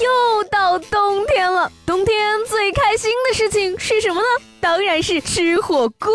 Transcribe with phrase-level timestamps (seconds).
[0.00, 4.26] 又到冬天了，冬天最开心的事情是什么呢？
[4.60, 6.12] 当然是吃火锅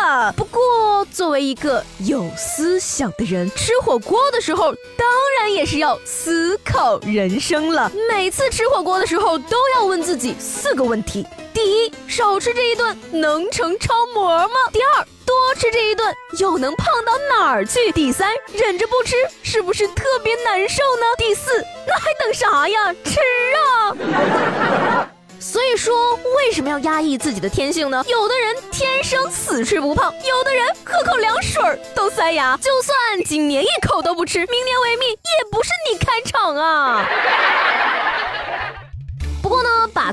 [0.00, 0.32] 了。
[0.36, 5.08] 不过，作为一个有思想的人，吃火锅的时候，当
[5.40, 7.90] 然也是要思考人生了。
[8.08, 11.26] 每次吃火锅的时候，都要问自己四个问题：
[11.64, 14.54] 第一，少吃这一顿能成超模吗？
[14.70, 17.90] 第二，多吃这一顿又能胖到哪儿去？
[17.92, 21.06] 第三，忍着不吃是不是特别难受呢？
[21.16, 22.94] 第四， 那还等啥呀？
[23.02, 23.18] 吃
[23.56, 25.08] 啊！
[25.40, 28.04] 所以说，为什么要压抑自己的天性呢？
[28.08, 31.62] 有的人天生死吃不胖，有的人喝口凉水
[31.94, 32.58] 都塞牙。
[32.58, 37.08] 就算今年一口都不吃，明年维密也不是你开场啊。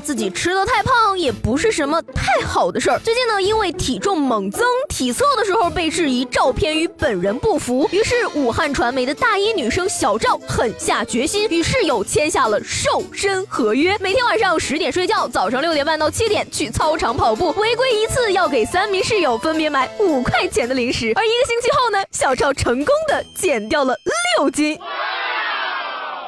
[0.02, 2.98] 自己吃的太胖也不是什么太好的事儿。
[2.98, 21.12] 最近呢，因为体重猛增，体测的时候被质疑照片与本人不符，于是武汉传媒的大一女生小赵狠下决心，与室友签下了瘦身合约，每天晚上十点睡觉，早上六点半到七点去操场跑步，违规一次要给三名室友分别买五块钱的零食。
[21.14, 23.94] 而一个星期后呢，小赵成功的减掉了
[24.38, 24.78] 六斤。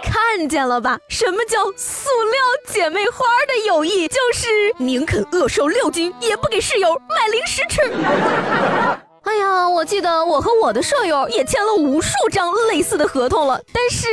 [0.05, 0.99] 看见了吧？
[1.09, 4.07] 什么叫塑料姐妹花的友谊？
[4.09, 7.81] 就是宁肯饿瘦六斤，也不给室友买零食吃。
[9.23, 14.07] 哎呀，我记得我和我的舍友也签了无数张类似的合同了，但是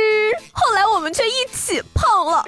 [0.52, 2.44] 后来我们却一起胖了。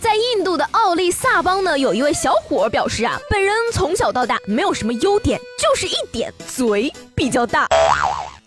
[0.00, 7.66] 在印度的奥利萨邦呢，有一位小伙表示啊，本人从小到大没有什么优点，就是一点嘴比较大。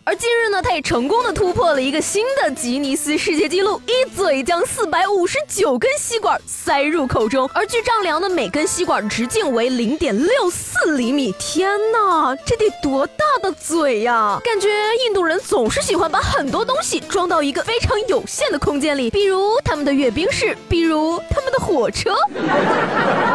[0.08, 7.46] 而近日呢，他也成功的突破了一个新的吉尼斯世界纪录，一嘴将四百五十九根吸管塞入口中。
[7.54, 11.36] 而据丈量呢，每根吸管直径为零点六四厘米。
[11.38, 14.40] 天哪，这得多大的嘴呀！
[14.46, 14.70] 感觉
[15.06, 22.16] 印度人总是喜欢把很多东西装到一个非常有限的空间里，比如他们的阅兵式，比如他们的火车。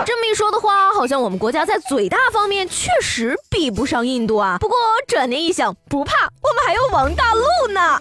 [0.07, 4.57] 这么一说的话，好像我们国家在嘴大方面确实比不上印度啊。
[4.59, 6.62] 不过转念一想，不怕，我们。
[6.65, 7.99] 还有王大陆呢。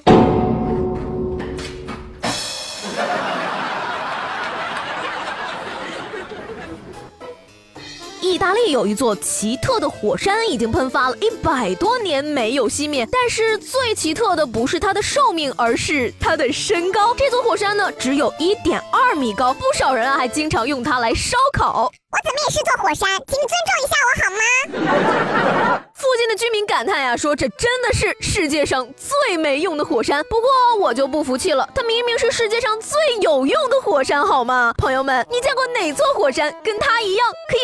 [8.22, 13.08] 意大利有一座奇特的火山，已经喷发了一百多年没有熄灭。
[13.12, 17.14] 但是最奇特的不是它的寿命，而是它的身高。
[17.16, 21.92] 这座火山呢，只有一点二米高，不少人啊还经常用它来烧烤。
[22.12, 25.84] 我怎么也是座火山，请你尊重一下我好吗？
[25.96, 30.26] 附近的居民感叹呀，说这真的是世界上最没用的火山。
[30.28, 30.50] 不过
[30.80, 34.74] 我就不服气了，它明明是世界上最有用的火山，好吗？
[34.80, 37.60] 朋友们，你见过哪座火山跟它一样可以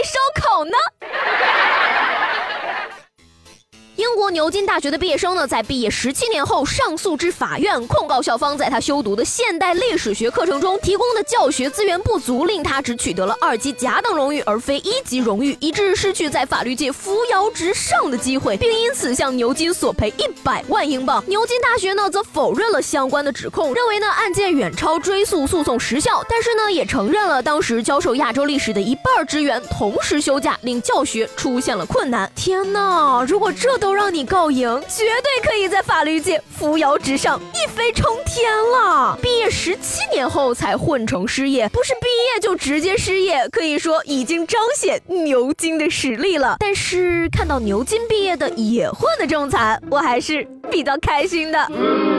[4.37, 21.23] 牛津大学的毕业生呢，在毕业十七年后上诉至法院，控告校方在他修读的现代历史学课程中提供的教学资源不足，令他只取得了二级甲等荣誉而非一级荣誉，以致失去在法律界扶摇直上的机会，并因此向牛津索赔一百万英镑。
[21.25, 32.31] 牛津大学呢，则否认了相关的指控，认为呢案件远超追诉诉讼时效，但是呢也承认了当时教授亚洲历史的一半职员同时休假，令教学出现了困难。
[32.35, 33.87] 天哪，如果这都。
[33.87, 39.17] 都让你告赢，绝对可以在法律界扶摇直上，一飞冲天了。
[39.21, 46.57] 毕业十七年后才混成失业，不是毕业就直接失业，可以说已经彰显牛津的实力了。
[46.59, 52.16] 但是看到牛津毕业的也混得这么惨，我还是比较开心的。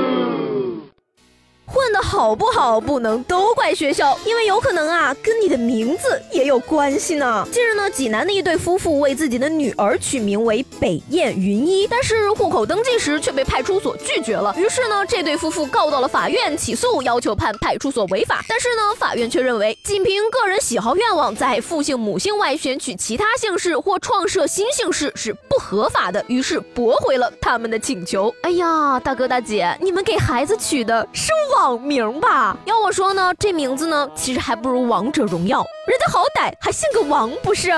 [1.70, 7.46] 混的好不好，不能都怪学校，因为有可能啊，跟你的名字也有关系呢。
[7.52, 14.54] 近日呢，济南的一对夫妇为自己的女儿取名为北雁云一，但是户口登记时却被派出所拒绝了。
[14.56, 18.42] 于是呢，这对夫妇告到了法院起诉，要求判派出所违法。
[18.48, 28.34] 但是呢，法院却认为，仅凭个人喜好愿望，在父姓母姓外选取其他姓氏或创设新姓氏是不合法的，于是驳回了他们的请求。
[28.42, 32.56] 哎呀，大哥大姐，你们给孩子取的是网名吧？
[32.66, 35.58] 要我说呢，这名字呢，其实还不如王者荣耀，
[35.88, 37.72] 人家好歹还姓个王，不是？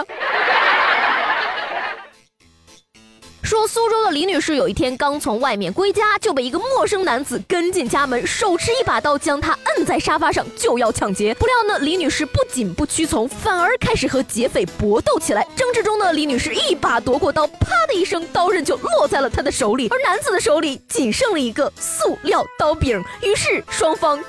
[3.42, 11.34] 说苏州的李女士有一天刚从外面归家，就被一个陌生男子跟进家门，手持一把刀将她摁在沙发上，就要抢劫。
[11.34, 15.46] 不料呢，李女士不仅不屈从，反而开始和劫匪搏斗起来。
[15.56, 23.02] 争执中呢，李女士一把夺过刀，啪的一声，刀刃就落在了她的手里，而男子的手里仅剩了一个塑料刀柄。
[23.22, 24.22] 于是双方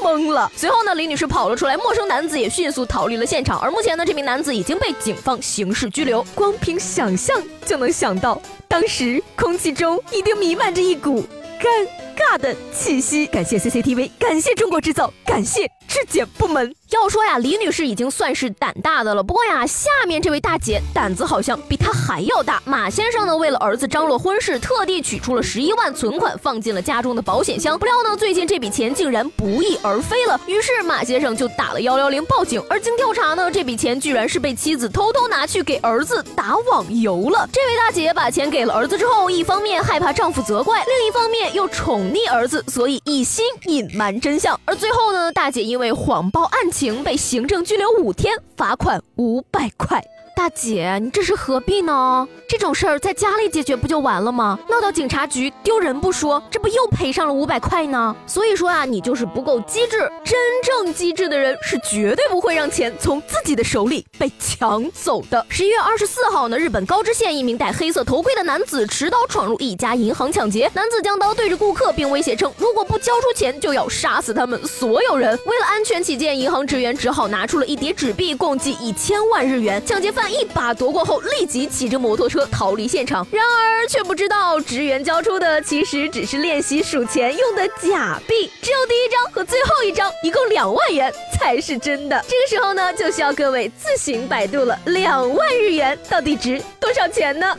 [0.00, 0.50] 都懵了。
[0.56, 3.58] 随后呢，李女士跑了出来，陌生男子也迅速逃离了现场。
[3.60, 6.22] 而目前呢，这名男子已经被警方刑事拘留。
[6.34, 8.40] 光凭想象就能想到。
[8.68, 11.22] 当时空气中一定弥漫着一股
[11.60, 11.86] 尴
[12.16, 13.26] 尬的气息。
[13.26, 16.74] 感谢 CCTV，感谢中国制造，感谢质检部门。
[16.96, 19.22] 要说呀，李女士已经算是胆大的了。
[19.22, 22.62] 不过呀，下面这位大姐胆子好像比她还要大。
[22.66, 27.78] 马先生呢，为了儿子张罗婚事，特地取出了十一万存款，放进了家中的保险箱。
[27.78, 30.38] 不料呢，最近这笔钱竟然不翼而飞了。
[30.46, 32.62] 于是马先生就打了幺幺零报警。
[32.68, 37.48] 而经调查呢，这笔钱居然是被妻子偷偷拿去给儿子打网游了。
[37.52, 44.58] 这位大姐把钱给了儿子之后，一方面害怕丈夫责怪，另一方面又宠溺儿子，所以一心隐瞒真相。
[44.66, 46.81] 而最后呢，大姐因为谎报案情。
[47.04, 50.02] 被行政拘留五天，罚款五百块。
[50.34, 52.26] 大姐，你这是何必呢？
[52.52, 54.58] 这种事儿在家里解决不就完了吗？
[54.68, 58.14] 闹到警察局丢人不说，这不又赔上了五百块呢？
[58.26, 60.00] 所以说啊，你就是不够机智。
[60.22, 65.46] 真正机智的人是绝对不会让钱从自己的手里被抢走的。
[65.48, 70.70] 十一月二十四号呢，日本高知县一名戴黑色头盔的男子持刀闯入一家银行抢劫。
[70.74, 75.38] 男子将刀对着顾客，并威胁称，如果不交出钱，就要杀死他们所有人。
[75.46, 79.82] 为了安全起见，银行职员只好拿出了一叠纸币，共计一千万日元。
[79.86, 80.30] 抢劫犯。
[80.30, 83.26] 一把夺过后，立即骑着摩托车逃离现场。
[83.30, 92.24] 然而，却不知道职员交出的其实只是练习数钱用的假币，只有第一张和最后一张，一共两万元才是真的。
[92.28, 94.78] 这个时候呢，就需要各位自行百度了。
[94.86, 97.56] 两万日元到底值多少钱呢？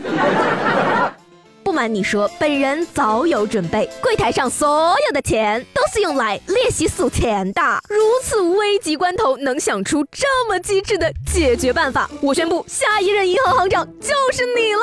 [1.63, 7.62] 不瞒你说，本人早有准备，柜台上所有的钱都是用来练习数钱的。
[7.88, 14.81] 如此危急关头，能想出这么机智的解决办法，我宣布，下一任银行行长就是你了。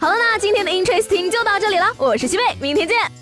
[0.00, 3.19] 好了，那今天的 Interesting 就到这里了，我是西贝，明天见。